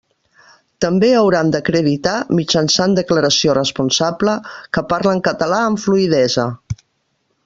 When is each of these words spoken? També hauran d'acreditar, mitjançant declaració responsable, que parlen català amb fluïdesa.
També 0.85 1.09
hauran 1.17 1.51
d'acreditar, 1.55 2.13
mitjançant 2.39 2.97
declaració 3.01 3.55
responsable, 3.59 4.35
que 4.79 4.85
parlen 4.95 5.25
català 5.29 5.61
amb 5.67 5.83
fluïdesa. 5.85 6.47